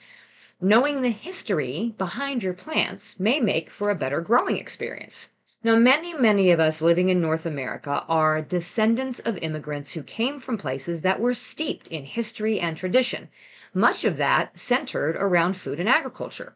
Knowing 0.62 1.01
the 1.01 1.10
history 1.10 1.94
behind 1.98 2.41
your 2.41 2.53
plants 2.53 3.20
may 3.20 3.41
make 3.41 3.70
for 3.70 3.89
a 3.89 3.96
better 3.96 4.22
growing 4.22 4.58
experience. 4.58 5.30
Now, 5.63 5.75
many, 5.75 6.15
many 6.15 6.50
of 6.50 6.60
us 6.60 6.82
living 6.82 7.10
in 7.10 7.22
North 7.22 7.46
America 7.46 8.03
are 8.10 8.41
descendants 8.41 9.20
of 9.20 9.38
immigrants 9.38 9.91
who 9.94 10.01
came 10.01 10.39
from 10.39 10.58
places 10.58 11.01
that 11.01 11.20
were 11.20 11.36
steeped 11.36 11.88
in 11.89 12.03
history 12.03 12.60
and 12.60 12.75
tradition, 12.75 13.30
much 13.72 14.03
of 14.03 14.18
that 14.18 14.58
centered 14.58 15.15
around 15.18 15.56
food 15.56 15.80
and 15.80 15.88
agriculture. 15.88 16.56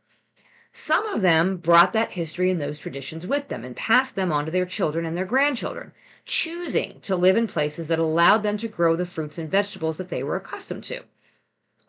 Some 0.74 1.06
of 1.06 1.22
them 1.22 1.58
brought 1.58 1.94
that 1.94 2.14
history 2.14 2.50
and 2.50 2.60
those 2.60 2.80
traditions 2.80 3.28
with 3.28 3.48
them 3.48 3.64
and 3.64 3.76
passed 3.76 4.16
them 4.16 4.32
on 4.32 4.44
to 4.46 4.52
their 4.52 4.66
children 4.66 5.06
and 5.06 5.16
their 5.16 5.24
grandchildren, 5.24 5.94
choosing 6.26 7.00
to 7.02 7.16
live 7.16 7.38
in 7.38 7.46
places 7.46 7.88
that 7.90 8.00
allowed 8.00 8.42
them 8.42 8.58
to 8.58 8.68
grow 8.68 8.96
the 8.96 9.06
fruits 9.06 9.38
and 9.38 9.52
vegetables 9.52 9.98
that 10.00 10.10
they 10.10 10.24
were 10.24 10.36
accustomed 10.36 10.84
to. 10.86 11.04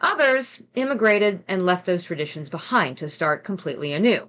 Others 0.02 0.64
immigrated 0.74 1.42
and 1.48 1.64
left 1.64 1.86
those 1.86 2.04
traditions 2.04 2.50
behind 2.50 2.98
to 2.98 3.08
start 3.08 3.42
completely 3.42 3.94
anew. 3.94 4.28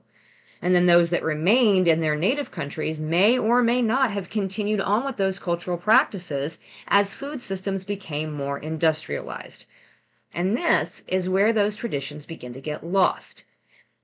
And 0.61 0.73
then 0.73 0.85
those 0.85 1.11
that 1.11 1.23
remained 1.23 1.87
in 1.87 1.99
their 1.99 2.15
native 2.15 2.51
countries 2.51 2.97
may 2.97 3.37
or 3.37 3.61
may 3.61 3.81
not 3.81 4.11
have 4.11 4.29
continued 4.29 4.79
on 4.79 5.05
with 5.05 5.17
those 5.17 5.39
cultural 5.39 5.77
practices 5.77 6.59
as 6.87 7.13
food 7.13 7.41
systems 7.41 7.83
became 7.83 8.31
more 8.33 8.57
industrialized. 8.57 9.65
And 10.33 10.57
this 10.57 11.03
is 11.07 11.29
where 11.29 11.53
those 11.53 11.75
traditions 11.75 12.25
begin 12.25 12.53
to 12.53 12.61
get 12.61 12.83
lost. 12.83 13.45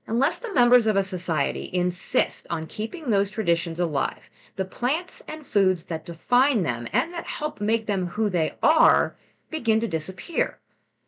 Unless 0.06 0.38
the 0.38 0.52
members 0.52 0.86
of 0.86 0.96
a 0.96 1.02
society 1.02 1.70
insist 1.72 2.46
on 2.50 2.66
keeping 2.66 3.10
those 3.10 3.30
traditions 3.30 3.80
alive, 3.80 4.30
the 4.56 4.64
plants 4.64 5.22
and 5.26 5.46
foods 5.46 5.84
that 5.84 6.04
define 6.04 6.62
them 6.62 6.86
and 6.92 7.12
that 7.12 7.26
help 7.26 7.60
make 7.60 7.86
them 7.86 8.08
who 8.08 8.28
they 8.28 8.54
are 8.62 9.16
begin 9.50 9.80
to 9.80 9.88
disappear. 9.88 10.58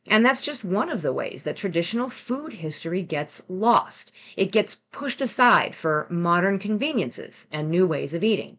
And 0.08 0.24
that's 0.24 0.42
just 0.42 0.64
one 0.64 0.88
of 0.88 1.02
the 1.02 1.12
ways 1.12 1.42
that 1.42 1.56
traditional 1.56 2.08
food 2.08 2.54
history 2.54 3.02
gets 3.02 3.42
lost. 3.48 4.12
It 4.36 4.52
gets 4.52 4.80
pushed 4.92 5.20
aside 5.20 5.74
for 5.74 6.06
modern 6.10 6.58
conveniences 6.58 7.46
and 7.50 7.70
new 7.70 7.86
ways 7.86 8.14
of 8.14 8.22
eating. 8.22 8.58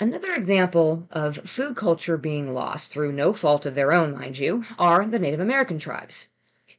Another 0.00 0.32
example 0.34 1.06
of 1.12 1.36
food 1.48 1.76
culture 1.76 2.16
being 2.16 2.52
lost 2.52 2.90
through 2.90 3.12
no 3.12 3.32
fault 3.32 3.64
of 3.64 3.76
their 3.76 3.92
own, 3.92 4.12
mind 4.12 4.38
you, 4.38 4.64
are 4.76 5.06
the 5.06 5.20
Native 5.20 5.38
American 5.38 5.78
tribes. 5.78 6.30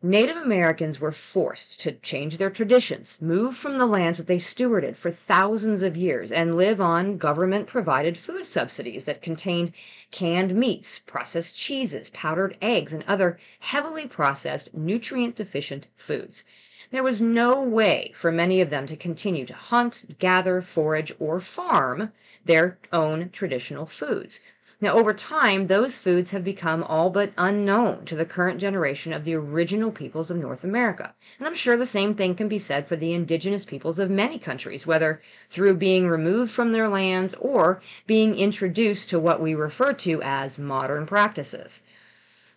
Native 0.03 0.35
Americans 0.35 0.99
were 0.99 1.13
forced 1.13 1.79
to 1.79 1.93
change 1.93 2.37
their 2.37 2.49
traditions, 2.49 3.17
move 3.21 3.55
from 3.55 3.77
the 3.77 3.85
lands 3.85 4.17
that 4.17 4.27
they 4.27 4.37
stewarded 4.37 4.97
for 4.97 5.11
thousands 5.11 5.81
of 5.81 5.95
years, 5.95 6.29
and 6.29 6.57
live 6.57 6.81
on 6.81 7.15
government 7.17 7.67
provided 7.67 8.17
food 8.17 8.45
subsidies 8.45 9.05
that 9.05 9.21
contained 9.21 9.71
canned 10.11 10.53
meats, 10.53 10.99
processed 10.99 11.55
cheeses, 11.55 12.09
powdered 12.09 12.57
eggs, 12.61 12.91
and 12.91 13.05
other 13.07 13.39
heavily 13.59 14.05
processed, 14.05 14.73
nutrient 14.73 15.37
deficient 15.37 15.87
foods. 15.95 16.43
There 16.91 17.01
was 17.01 17.21
no 17.21 17.61
way 17.63 18.11
for 18.13 18.29
many 18.29 18.59
of 18.59 18.69
them 18.69 18.85
to 18.87 18.97
continue 18.97 19.45
to 19.45 19.53
hunt, 19.53 20.19
gather, 20.19 20.61
forage, 20.61 21.13
or 21.17 21.39
farm 21.39 22.11
their 22.45 22.77
own 22.93 23.29
traditional 23.31 23.85
foods. 23.85 24.39
Now, 24.81 24.97
over 24.97 25.13
time, 25.13 25.67
those 25.67 25.97
foods 25.97 26.31
have 26.31 26.43
become 26.43 26.83
all 26.83 27.09
but 27.09 27.31
unknown 27.37 28.03
to 28.05 28.15
the 28.15 28.25
current 28.25 28.59
generation 28.59 29.13
of 29.13 29.23
the 29.23 29.33
original 29.33 29.89
peoples 29.89 30.29
of 30.29 30.37
North 30.37 30.65
America. 30.65 31.15
And 31.39 31.47
I'm 31.47 31.55
sure 31.55 31.77
the 31.77 31.85
same 31.85 32.13
thing 32.13 32.35
can 32.35 32.49
be 32.49 32.59
said 32.59 32.85
for 32.85 32.97
the 32.97 33.13
indigenous 33.13 33.63
peoples 33.63 33.99
of 33.99 34.09
many 34.09 34.37
countries, 34.37 34.85
whether 34.85 35.21
through 35.47 35.75
being 35.75 36.09
removed 36.09 36.51
from 36.51 36.69
their 36.69 36.89
lands 36.89 37.33
or 37.39 37.81
being 38.05 38.35
introduced 38.35 39.09
to 39.11 39.19
what 39.19 39.41
we 39.41 39.55
refer 39.55 39.93
to 39.93 40.21
as 40.21 40.59
modern 40.59 41.05
practices. 41.05 41.81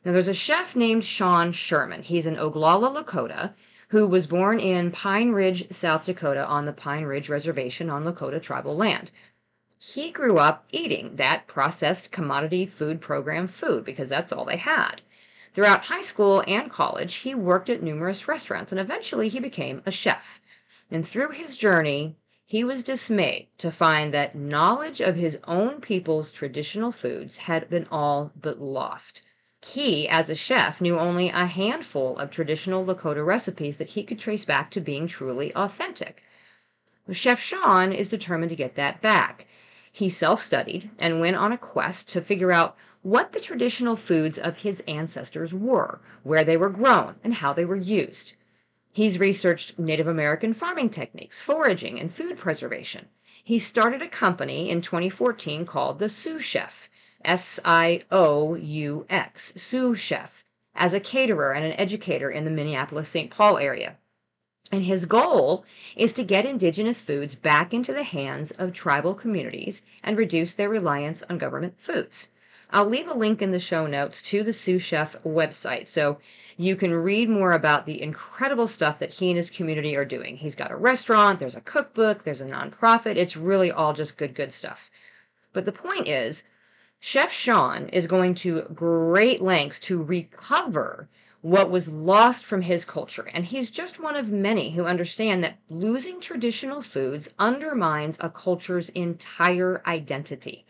Now, 0.05 0.11
there's 0.11 0.29
a 0.29 0.35
chef 0.35 0.75
named 0.75 1.05
Sean 1.05 1.53
Sherman. 1.53 2.03
He's 2.03 2.27
in 2.27 2.37
Oglala, 2.37 2.93
Lakota, 2.93 3.55
who 3.91 4.07
was 4.07 4.27
born 4.27 4.59
in 4.59 4.91
Pine 4.91 5.31
Ridge, 5.31 5.73
South 5.73 6.05
Dakota, 6.05 6.45
on 6.47 6.67
the 6.67 6.73
Pine 6.73 7.05
Ridge 7.05 7.29
Reservation 7.29 7.89
on 7.89 8.05
Lakota 8.05 8.43
tribal 8.43 8.77
land 8.77 9.13
he 9.81 10.11
grew 10.11 10.39
up 10.39 10.67
eating 10.73 11.15
that 11.15 11.47
processed 11.47 12.11
commodity 12.11 12.67
food 12.67 13.01
program 13.01 13.47
food 13.47 13.85
because 13.85 14.09
that's 14.09 14.33
all 14.33 14.45
they 14.45 14.57
had. 14.57 15.03
Throughout 15.55 15.85
high 15.85 16.01
school 16.01 16.43
and 16.49 16.71
college, 16.71 17.15
he 17.15 17.35
worked 17.35 17.71
at 17.71 17.83
numerous 17.83 18.27
restaurants 18.27 18.73
and 18.73 18.81
eventually 18.81 19.29
he 19.29 19.41
became 19.41 19.83
a 19.87 19.91
chef. 19.91 20.41
And 20.91 21.07
through 21.07 21.31
his 21.31 21.57
journey, 21.57 22.17
he 22.45 22.65
was 22.65 22.83
dismayed 22.83 23.49
to 23.59 23.71
find 23.71 24.15
that 24.15 24.35
knowledge 24.35 25.01
of 25.01 25.17
his 25.17 25.39
own 25.45 25.81
people's 25.81 26.33
traditional 26.33 26.91
foods 26.91 27.39
had 27.39 27.69
been 27.71 27.87
all 27.91 28.33
but 28.35 28.61
lost. 28.61 29.23
He, 29.65 30.09
as 30.09 30.31
a 30.31 30.35
chef, 30.35 30.81
knew 30.81 30.99
only 30.99 31.29
a 31.29 31.47
handful 31.47 32.17
of 32.17 32.31
traditional 32.31 32.87
Lakota 32.87 33.27
recipes 33.27 33.77
that 33.79 33.91
he 33.91 34.03
could 34.03 34.19
trace 34.19 34.45
back 34.45 34.71
to 34.71 34.81
being 34.81 35.07
truly 35.07 35.55
authentic. 35.55 36.23
Chef 37.11 37.41
Sean 37.41 37.93
is 37.93 38.09
determined 38.09 38.51
to 38.51 38.57
get 38.57 38.77
that 38.77 39.03
back. 39.03 39.47
He 39.99 40.09
self 40.09 40.41
studied 40.41 40.91
and 40.97 41.19
went 41.19 41.35
on 41.35 41.51
a 41.51 41.59
quest 41.59 42.09
to 42.11 42.21
figure 42.21 42.53
out 42.53 42.77
what 43.03 43.33
the 43.33 43.41
traditional 43.41 43.97
foods 43.97 44.39
of 44.39 44.59
his 44.59 44.81
ancestors 44.87 45.53
were, 45.53 46.01
where 46.23 46.45
they 46.45 46.57
were 46.57 46.71
grown, 46.71 47.17
and 47.25 47.35
how 47.35 47.53
they 47.53 47.65
were 47.65 47.75
used. 47.75 48.37
He's 48.93 49.19
researched 49.19 49.77
Native 49.77 50.07
American 50.07 50.55
farming 50.55 50.91
techniques, 50.91 51.43
foraging, 51.43 51.99
and 51.99 52.13
food 52.13 52.37
preservation. 52.37 53.09
He 53.43 53.59
started 53.59 54.01
a 54.01 54.07
company 54.09 54.71
in 54.71 54.83
2014 54.83 55.67
called 55.67 55.99
the 55.99 56.09
Sioux 56.09 56.39
Chef, 56.39 56.89
S 57.25 57.59
I 57.65 58.05
O 58.13 58.55
U 58.55 59.05
X, 59.11 59.53
Sioux 59.57 59.97
Chef, 59.97 60.45
as 60.77 60.95
a 60.95 61.01
caterer 61.01 61.53
and 61.53 61.65
an 61.65 61.73
educator 61.73 62.31
in 62.31 62.45
the 62.45 62.53
Minneapolis 62.53 63.09
St. 63.09 63.33
Paul 63.33 63.59
area. 63.59 63.97
And 64.71 64.85
his 64.85 65.07
goal 65.07 65.65
is 65.97 66.13
to 66.13 66.23
get 66.23 66.45
indigenous 66.45 67.01
foods 67.01 67.35
back 67.35 67.73
into 67.73 67.93
the 67.93 68.03
hands 68.03 68.51
of 68.53 68.75
tribal 68.75 69.15
communities 69.15 69.83
and 70.03 70.19
reduce 70.19 70.53
their 70.53 70.69
reliance 70.69 71.23
on 71.31 71.39
government 71.39 71.81
foods. 71.81 72.29
I'll 72.71 72.85
leave 72.85 73.09
a 73.09 73.15
link 73.15 73.41
in 73.41 73.51
the 73.51 73.61
show 73.61 73.87
notes 73.87 74.21
to 74.25 74.43
the 74.43 74.53
Sioux 74.53 74.79
Chef 74.79 75.17
website 75.23 75.89
so 75.89 76.19
you 76.59 76.77
can 76.77 76.93
read 76.93 77.31
more 77.31 77.53
about 77.53 77.87
the 77.87 78.03
incredible 78.03 78.67
stuff 78.67 78.99
that 78.99 79.15
he 79.15 79.31
and 79.31 79.39
his 79.39 79.49
community 79.49 79.97
are 79.97 80.05
doing. 80.05 80.37
He's 80.37 80.55
got 80.55 80.71
a 80.71 80.77
restaurant, 80.77 81.41
there's 81.41 81.57
a 81.57 81.63
cookbook, 81.63 82.25
there's 82.25 82.43
a 82.43 82.47
nonprofit. 82.47 83.17
It's 83.17 83.39
really 83.39 83.71
all 83.71 83.95
just 83.95 84.19
good, 84.19 84.35
good 84.35 84.53
stuff. 84.53 84.91
But 85.55 85.65
the 85.65 85.73
point 85.73 86.09
is, 86.09 86.45
Chef 87.01 87.33
Sean 87.33 87.89
is 87.89 88.07
going 88.07 88.35
to 88.35 88.63
great 88.75 89.41
lengths 89.41 89.81
to 89.81 90.03
recover 90.03 91.09
what 91.43 91.71
was 91.71 91.93
lost 91.93 92.45
from 92.45 92.63
his 92.63 92.85
culture. 92.85 93.29
And 93.33 93.45
he's 93.45 93.71
just 93.71 94.01
one 94.01 94.17
of 94.17 94.33
many 94.33 94.73
who 94.73 94.87
understand 94.87 95.45
that 95.45 95.59
losing 95.69 96.21
traditional 96.21 96.81
foods 96.81 97.31
undermines 97.39 98.19
a 98.21 98.29
culture's 98.29 98.89
entire 98.89 99.83
identity. 99.87 100.67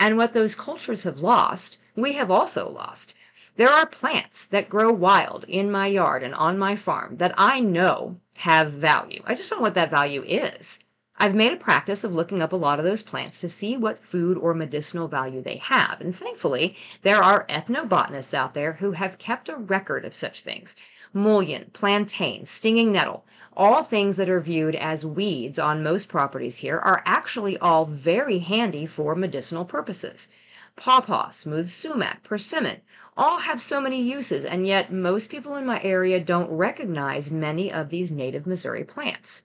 And 0.00 0.16
what 0.16 0.32
those 0.32 0.54
cultures 0.54 1.02
have 1.02 1.18
lost, 1.18 1.78
we 1.94 2.12
have 2.14 2.30
also 2.30 2.68
lost. 2.68 3.14
There 3.56 3.68
are 3.68 3.86
plants 3.86 4.46
that 4.46 4.68
grow 4.68 4.92
wild 4.92 5.44
in 5.44 5.70
my 5.70 5.88
yard 5.88 6.22
and 6.22 6.34
on 6.34 6.58
my 6.58 6.76
farm 6.76 7.16
that 7.16 7.34
I 7.36 7.60
know 7.60 8.20
have 8.38 8.72
value. 8.72 9.22
I 9.26 9.34
just 9.34 9.50
don't 9.50 9.58
know 9.58 9.64
what 9.64 9.74
that 9.74 9.90
value 9.90 10.22
is. 10.22 10.78
I've 11.20 11.34
made 11.34 11.52
a 11.52 11.56
practice 11.56 12.04
of 12.04 12.14
looking 12.14 12.40
up 12.40 12.52
a 12.52 12.56
lot 12.56 12.78
of 12.78 12.84
those 12.84 13.02
plants 13.02 13.40
to 13.40 13.48
see 13.48 13.76
what 13.76 13.98
food 13.98 14.38
or 14.38 14.54
medicinal 14.54 15.08
value 15.08 15.42
they 15.42 15.56
have. 15.56 16.00
And 16.00 16.14
thankfully, 16.14 16.76
there 17.02 17.20
are 17.20 17.44
ethnobotanists 17.48 18.34
out 18.34 18.54
there 18.54 18.74
who 18.74 18.92
have 18.92 19.18
kept 19.18 19.48
a 19.48 19.56
record 19.56 20.04
of 20.04 20.14
such 20.14 20.42
things. 20.42 20.76
Mullein, 21.12 21.70
plantain, 21.72 22.44
stinging 22.44 22.92
nettle, 22.92 23.24
all 23.56 23.82
things 23.82 24.16
that 24.16 24.30
are 24.30 24.38
viewed 24.38 24.76
as 24.76 25.04
weeds 25.04 25.58
on 25.58 25.82
most 25.82 26.06
properties 26.06 26.58
here 26.58 26.78
are 26.78 27.02
actually 27.04 27.58
all 27.58 27.84
very 27.84 28.38
handy 28.38 28.86
for 28.86 29.16
medicinal 29.16 29.64
purposes. 29.64 30.28
Pawpaw, 30.76 31.30
smooth 31.30 31.68
sumac, 31.68 32.22
persimmon, 32.22 32.80
all 33.16 33.38
have 33.38 33.60
so 33.60 33.80
many 33.80 34.00
uses, 34.00 34.44
and 34.44 34.68
yet 34.68 34.92
most 34.92 35.30
people 35.30 35.56
in 35.56 35.66
my 35.66 35.82
area 35.82 36.20
don't 36.20 36.48
recognize 36.48 37.28
many 37.28 37.72
of 37.72 37.88
these 37.88 38.12
native 38.12 38.46
Missouri 38.46 38.84
plants. 38.84 39.42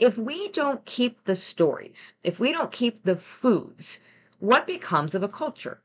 If 0.00 0.16
we 0.16 0.48
don't 0.48 0.82
keep 0.86 1.24
the 1.24 1.34
stories, 1.34 2.14
if 2.24 2.40
we 2.40 2.52
don't 2.52 2.72
keep 2.72 3.02
the 3.02 3.16
foods, 3.16 4.00
what 4.38 4.66
becomes 4.66 5.14
of 5.14 5.22
a 5.22 5.28
culture? 5.28 5.82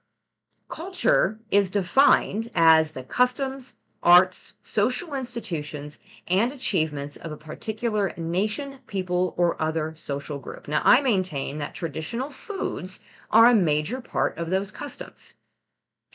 Culture 0.69 1.37
is 1.51 1.69
defined 1.69 2.49
as 2.55 2.91
the 2.91 3.03
customs, 3.03 3.75
arts, 4.01 4.55
social 4.63 5.13
institutions, 5.15 5.99
and 6.29 6.53
achievements 6.53 7.17
of 7.17 7.33
a 7.33 7.37
particular 7.37 8.13
nation, 8.15 8.79
people, 8.87 9.33
or 9.35 9.61
other 9.61 9.93
social 9.97 10.39
group. 10.39 10.69
Now, 10.69 10.81
I 10.85 11.01
maintain 11.01 11.57
that 11.57 11.75
traditional 11.75 12.29
foods 12.29 13.01
are 13.31 13.47
a 13.47 13.53
major 13.53 13.99
part 13.99 14.37
of 14.37 14.49
those 14.49 14.71
customs. 14.71 15.35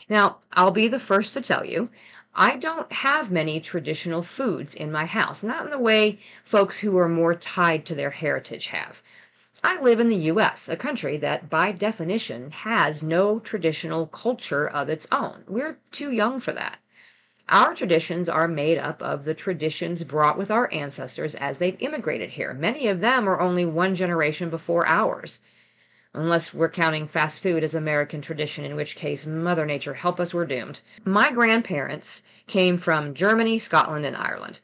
Now, 0.09 0.39
I'll 0.53 0.71
be 0.71 0.87
the 0.87 0.99
first 0.99 1.35
to 1.35 1.41
tell 1.41 1.63
you, 1.63 1.91
I 2.35 2.55
don't 2.55 2.89
have 2.93 3.29
many 3.29 3.59
traditional 3.59 4.23
foods 4.23 4.73
in 4.73 4.89
my 4.89 5.05
house, 5.05 5.43
not 5.43 5.65
in 5.65 5.71
the 5.71 5.77
way 5.77 6.17
folks 6.45 6.79
who 6.79 6.97
are 6.97 7.09
more 7.09 7.35
tied 7.35 7.85
to 7.87 7.95
their 7.95 8.11
heritage 8.11 8.67
have. 8.67 9.03
I 9.63 9.81
live 9.81 9.99
in 9.99 10.07
the 10.07 10.31
US, 10.31 10.69
a 10.69 10.77
country 10.77 11.17
that 11.17 11.49
by 11.49 11.73
definition 11.73 12.51
has 12.51 13.03
no 13.03 13.39
traditional 13.39 14.07
culture 14.07 14.65
of 14.65 14.87
its 14.87 15.07
own. 15.11 15.43
We're 15.45 15.77
too 15.91 16.11
young 16.11 16.39
for 16.39 16.53
that. 16.53 16.77
Our 17.49 17.75
traditions 17.75 18.29
are 18.29 18.47
made 18.47 18.77
up 18.77 19.01
of 19.03 19.25
the 19.25 19.33
traditions 19.33 20.05
brought 20.05 20.37
with 20.37 20.49
our 20.49 20.71
ancestors 20.71 21.35
as 21.35 21.57
they've 21.57 21.81
immigrated 21.81 22.29
here. 22.29 22.53
Many 22.53 22.87
of 22.87 23.01
them 23.01 23.27
are 23.27 23.41
only 23.41 23.65
one 23.65 23.93
generation 23.93 24.49
before 24.49 24.87
ours 24.87 25.41
unless 26.13 26.53
we're 26.53 26.69
counting 26.69 27.07
fast 27.07 27.41
food 27.41 27.63
as 27.63 27.73
American 27.73 28.21
tradition, 28.21 28.65
in 28.65 28.75
which 28.75 28.95
case, 28.95 29.25
Mother 29.25 29.65
Nature 29.65 29.93
help 29.93 30.19
us, 30.19 30.33
we're 30.33 30.45
doomed. 30.45 30.81
My 31.05 31.31
grandparents 31.31 32.23
came 32.47 32.77
from 32.77 33.13
Germany, 33.13 33.57
Scotland, 33.59 34.05
and 34.05 34.15
Ireland. 34.15 34.59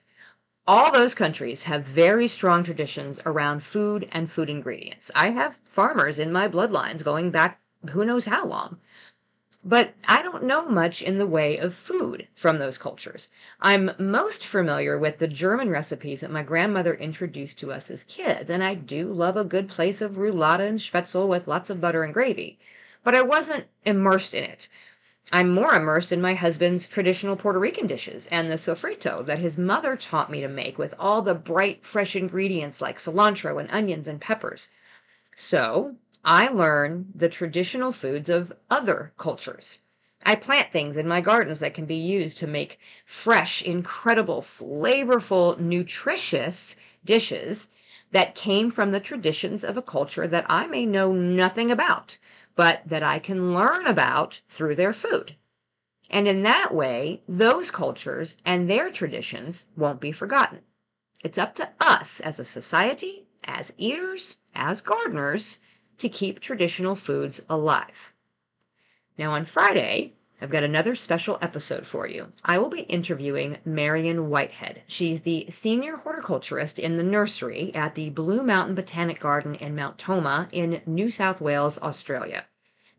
All 0.67 0.91
those 0.91 1.15
countries 1.15 1.63
have 1.63 1.85
very 1.85 2.27
strong 2.27 2.63
traditions 2.63 3.19
around 3.25 3.63
food 3.63 4.09
and 4.11 4.29
food 4.29 4.49
ingredients. 4.49 5.09
I 5.15 5.29
have 5.29 5.55
farmers 5.63 6.19
in 6.19 6.31
my 6.31 6.49
bloodlines 6.49 7.03
going 7.03 7.31
back 7.31 7.61
who 7.91 8.03
knows 8.03 8.25
how 8.25 8.45
long. 8.45 8.79
But 9.69 9.95
I 10.07 10.21
don't 10.21 10.45
know 10.45 10.69
much 10.69 11.01
in 11.01 11.17
the 11.17 11.27
way 11.27 11.57
of 11.57 11.73
food 11.73 12.29
from 12.33 12.57
those 12.57 12.77
cultures. 12.77 13.29
I'm 13.59 13.91
most 13.99 14.45
familiar 14.45 14.97
with 14.97 15.17
the 15.17 15.27
German 15.27 15.69
recipes 15.69 16.21
that 16.21 16.31
my 16.31 16.41
grandmother 16.41 16.93
introduced 16.93 17.59
to 17.59 17.73
us 17.73 17.91
as 17.91 18.05
kids, 18.05 18.49
and 18.49 18.63
I 18.63 18.75
do 18.75 19.11
love 19.11 19.35
a 19.35 19.43
good 19.43 19.67
place 19.67 19.99
of 19.99 20.17
roulade 20.17 20.61
and 20.61 20.79
spätzle 20.79 21.27
with 21.27 21.49
lots 21.49 21.69
of 21.69 21.81
butter 21.81 22.05
and 22.05 22.13
gravy. 22.13 22.57
But 23.03 23.13
I 23.13 23.23
wasn't 23.23 23.65
immersed 23.83 24.33
in 24.33 24.45
it. 24.45 24.69
I'm 25.33 25.53
more 25.53 25.73
immersed 25.73 26.13
in 26.13 26.21
my 26.21 26.33
husband's 26.33 26.87
traditional 26.87 27.35
Puerto 27.35 27.59
Rican 27.59 27.87
dishes 27.87 28.25
and 28.27 28.49
the 28.49 28.55
sofrito 28.57 29.21
that 29.25 29.39
his 29.39 29.57
mother 29.57 29.97
taught 29.97 30.31
me 30.31 30.39
to 30.39 30.47
make 30.47 30.77
with 30.77 30.93
all 30.97 31.21
the 31.21 31.35
bright, 31.35 31.85
fresh 31.85 32.15
ingredients 32.15 32.79
like 32.79 32.99
cilantro 32.99 33.59
and 33.59 33.69
onions 33.69 34.07
and 34.07 34.21
peppers. 34.21 34.69
So 35.35 35.97
I 36.29 36.49
learn 36.49 37.13
the 37.15 37.29
traditional 37.29 37.93
foods 37.93 38.27
of 38.27 38.51
other 38.69 39.13
cultures. 39.17 39.83
I 40.25 40.35
plant 40.35 40.73
things 40.73 40.97
in 40.97 41.07
my 41.07 41.21
gardens 41.21 41.61
that 41.61 41.73
can 41.73 41.85
be 41.85 41.95
used 41.95 42.37
to 42.39 42.47
make 42.47 42.81
fresh, 43.05 43.61
incredible, 43.61 44.41
flavorful, 44.41 45.57
nutritious 45.57 46.75
dishes 47.05 47.69
that 48.11 48.35
came 48.35 48.71
from 48.71 48.91
the 48.91 48.99
traditions 48.99 49.63
of 49.63 49.77
a 49.77 49.81
culture 49.81 50.27
that 50.27 50.45
I 50.49 50.67
may 50.67 50.85
know 50.85 51.13
nothing 51.13 51.71
about, 51.71 52.17
but 52.57 52.81
that 52.85 53.03
I 53.03 53.19
can 53.19 53.53
learn 53.53 53.87
about 53.87 54.41
through 54.49 54.75
their 54.75 54.91
food. 54.91 55.37
And 56.09 56.27
in 56.27 56.43
that 56.43 56.73
way, 56.73 57.21
those 57.29 57.71
cultures 57.71 58.35
and 58.43 58.69
their 58.69 58.91
traditions 58.91 59.67
won't 59.77 60.01
be 60.01 60.11
forgotten. 60.11 60.59
It's 61.23 61.37
up 61.37 61.55
to 61.55 61.69
us 61.79 62.19
as 62.19 62.37
a 62.37 62.43
society, 62.43 63.27
as 63.45 63.71
eaters, 63.77 64.41
as 64.53 64.81
gardeners, 64.81 65.59
to 65.97 66.09
keep 66.09 66.39
traditional 66.39 66.95
foods 66.95 67.41
alive. 67.49 68.13
Now, 69.17 69.31
on 69.31 69.45
Friday, 69.45 70.13
I've 70.39 70.51
got 70.51 70.63
another 70.63 70.93
special 70.93 71.39
episode 71.41 71.87
for 71.87 72.07
you. 72.07 72.27
I 72.45 72.59
will 72.59 72.69
be 72.69 72.81
interviewing 72.81 73.57
Marion 73.65 74.29
Whitehead. 74.29 74.83
She's 74.85 75.21
the 75.21 75.47
senior 75.49 75.97
horticulturist 75.97 76.77
in 76.77 76.97
the 76.97 77.03
nursery 77.03 77.73
at 77.73 77.95
the 77.95 78.11
Blue 78.11 78.43
Mountain 78.43 78.75
Botanic 78.75 79.19
Garden 79.19 79.55
in 79.55 79.75
Mount 79.75 79.97
Tomah 79.97 80.47
in 80.51 80.81
New 80.85 81.09
South 81.09 81.41
Wales, 81.41 81.79
Australia. 81.79 82.45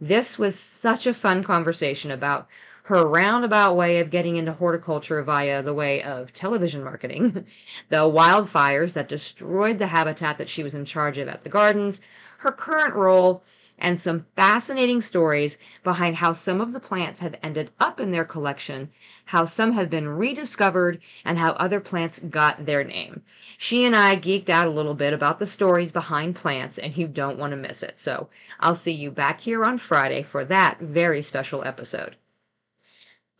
This 0.00 0.36
was 0.36 0.58
such 0.58 1.06
a 1.06 1.14
fun 1.14 1.44
conversation 1.44 2.10
about 2.10 2.48
her 2.88 3.06
roundabout 3.06 3.74
way 3.74 4.00
of 4.00 4.10
getting 4.10 4.36
into 4.36 4.52
horticulture 4.52 5.22
via 5.22 5.62
the 5.62 5.74
way 5.74 6.02
of 6.02 6.32
television 6.32 6.82
marketing, 6.82 7.46
the 7.88 7.98
wildfires 7.98 8.94
that 8.94 9.08
destroyed 9.08 9.78
the 9.78 9.86
habitat 9.86 10.38
that 10.38 10.48
she 10.48 10.62
was 10.62 10.74
in 10.74 10.84
charge 10.84 11.18
of 11.18 11.28
at 11.28 11.44
the 11.44 11.50
gardens, 11.50 12.00
her 12.38 12.52
current 12.52 12.94
role, 12.94 13.42
and 13.78 14.00
some 14.00 14.26
fascinating 14.34 15.00
stories 15.00 15.56
behind 15.84 16.16
how 16.16 16.32
some 16.32 16.60
of 16.60 16.72
the 16.72 16.80
plants 16.80 17.20
have 17.20 17.36
ended 17.42 17.70
up 17.78 18.00
in 18.00 18.10
their 18.10 18.24
collection, 18.24 18.90
how 19.26 19.44
some 19.44 19.72
have 19.72 19.88
been 19.88 20.08
rediscovered, 20.08 21.00
and 21.24 21.38
how 21.38 21.52
other 21.52 21.78
plants 21.78 22.18
got 22.18 22.66
their 22.66 22.82
name. 22.82 23.22
She 23.56 23.84
and 23.84 23.94
I 23.94 24.16
geeked 24.16 24.50
out 24.50 24.66
a 24.66 24.70
little 24.70 24.94
bit 24.94 25.12
about 25.12 25.38
the 25.38 25.46
stories 25.46 25.92
behind 25.92 26.34
plants, 26.34 26.78
and 26.78 26.96
you 26.96 27.06
don't 27.06 27.38
want 27.38 27.52
to 27.52 27.56
miss 27.56 27.82
it. 27.82 27.98
So 27.98 28.28
I'll 28.58 28.74
see 28.74 28.92
you 28.92 29.10
back 29.10 29.40
here 29.40 29.64
on 29.64 29.78
Friday 29.78 30.22
for 30.22 30.44
that 30.44 30.80
very 30.80 31.22
special 31.22 31.64
episode. 31.64 32.16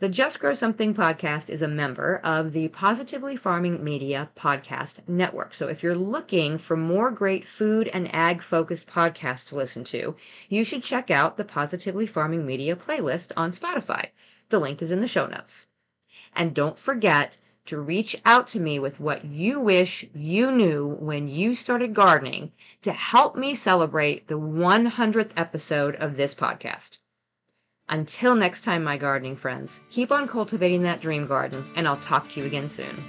The 0.01 0.09
Just 0.09 0.39
Grow 0.39 0.53
Something 0.53 0.95
podcast 0.95 1.51
is 1.51 1.61
a 1.61 1.67
member 1.67 2.21
of 2.23 2.53
the 2.53 2.69
Positively 2.69 3.35
Farming 3.35 3.83
Media 3.83 4.31
podcast 4.37 5.01
network. 5.09 5.55
So 5.55 5.67
if 5.67 5.83
you're 5.83 5.97
looking 5.97 6.57
for 6.57 6.77
more 6.77 7.11
great 7.11 7.45
food 7.45 7.89
and 7.89 8.09
ag 8.15 8.41
focused 8.41 8.87
podcasts 8.87 9.49
to 9.49 9.57
listen 9.57 9.83
to, 9.87 10.15
you 10.49 10.63
should 10.63 10.85
check 10.85 11.11
out 11.11 11.37
the 11.37 11.45
Positively 11.45 12.07
Farming 12.07 12.47
Media 12.47 12.77
playlist 12.77 13.33
on 13.37 13.51
Spotify. 13.51 14.11
The 14.51 14.61
link 14.61 14.81
is 14.83 14.93
in 14.93 15.01
the 15.01 15.09
show 15.09 15.27
notes. 15.27 15.67
And 16.33 16.55
don't 16.55 16.79
forget 16.79 17.39
to 17.67 17.81
reach 17.81 18.15
out 18.25 18.47
to 18.47 18.61
me 18.61 18.79
with 18.79 19.01
what 19.01 19.25
you 19.25 19.59
wish 19.59 20.07
you 20.15 20.53
knew 20.53 20.87
when 21.01 21.27
you 21.27 21.55
started 21.55 21.93
gardening 21.93 22.53
to 22.83 22.93
help 22.93 23.35
me 23.35 23.53
celebrate 23.53 24.29
the 24.29 24.39
100th 24.39 25.33
episode 25.37 25.97
of 25.97 26.17
this 26.17 26.37
podcast. 26.37 26.99
Until 27.91 28.35
next 28.35 28.65
time, 28.65 28.85
my 28.85 28.99
gardening 28.99 29.35
friends, 29.35 29.81
keep 29.91 30.13
on 30.13 30.29
cultivating 30.29 30.83
that 30.83 31.01
dream 31.01 31.27
garden, 31.27 31.65
and 31.75 31.89
I'll 31.89 31.97
talk 31.97 32.29
to 32.31 32.41
you 32.41 32.47
again 32.47 32.69
soon. 32.69 33.03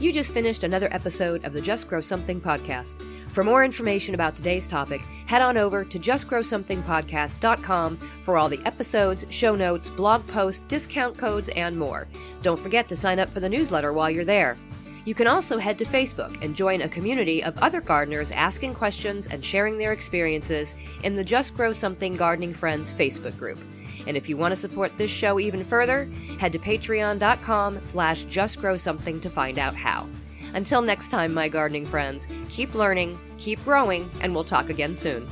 You 0.00 0.12
just 0.12 0.32
finished 0.32 0.64
another 0.64 0.88
episode 0.92 1.44
of 1.44 1.52
the 1.52 1.60
Just 1.60 1.86
Grow 1.86 2.00
Something 2.00 2.40
podcast. 2.40 3.06
For 3.28 3.44
more 3.44 3.64
information 3.64 4.14
about 4.14 4.34
today's 4.34 4.66
topic, 4.66 5.00
head 5.26 5.42
on 5.42 5.56
over 5.56 5.84
to 5.84 5.98
justgrowsomethingpodcast.com 5.98 8.10
for 8.22 8.36
all 8.36 8.48
the 8.48 8.66
episodes, 8.66 9.26
show 9.28 9.54
notes, 9.54 9.88
blog 9.88 10.26
posts, 10.26 10.64
discount 10.66 11.16
codes, 11.16 11.50
and 11.50 11.78
more. 11.78 12.08
Don't 12.42 12.58
forget 12.58 12.88
to 12.88 12.96
sign 12.96 13.20
up 13.20 13.30
for 13.30 13.38
the 13.38 13.48
newsletter 13.48 13.92
while 13.92 14.10
you're 14.10 14.24
there. 14.24 14.56
You 15.04 15.14
can 15.14 15.26
also 15.26 15.58
head 15.58 15.78
to 15.78 15.84
Facebook 15.84 16.42
and 16.42 16.54
join 16.54 16.82
a 16.82 16.88
community 16.88 17.42
of 17.42 17.56
other 17.58 17.80
gardeners 17.80 18.30
asking 18.32 18.74
questions 18.74 19.26
and 19.26 19.44
sharing 19.44 19.78
their 19.78 19.92
experiences 19.92 20.74
in 21.02 21.16
the 21.16 21.24
Just 21.24 21.56
Grow 21.56 21.72
Something 21.72 22.16
Gardening 22.16 22.52
Friends 22.52 22.92
Facebook 22.92 23.36
group. 23.38 23.58
And 24.06 24.16
if 24.16 24.28
you 24.28 24.36
want 24.36 24.52
to 24.52 24.60
support 24.60 24.96
this 24.96 25.10
show 25.10 25.40
even 25.40 25.64
further, 25.64 26.04
head 26.38 26.52
to 26.52 26.58
patreon.com 26.58 27.82
slash 27.82 28.24
justgrowsomething 28.26 29.22
to 29.22 29.30
find 29.30 29.58
out 29.58 29.74
how. 29.74 30.06
Until 30.54 30.82
next 30.82 31.10
time, 31.10 31.32
my 31.32 31.48
gardening 31.48 31.86
friends, 31.86 32.26
keep 32.48 32.74
learning, 32.74 33.18
keep 33.38 33.62
growing, 33.64 34.10
and 34.20 34.34
we'll 34.34 34.44
talk 34.44 34.68
again 34.68 34.94
soon. 34.94 35.28